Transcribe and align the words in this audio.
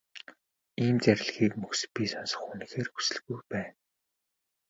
Ийм 0.83 0.95
зарлигийг 1.03 1.53
мөхөс 1.59 1.81
би 1.93 2.03
сонсох 2.13 2.43
үнэхээр 2.51 2.87
хүсэлгүй 2.91 3.39
байна. 3.51 3.75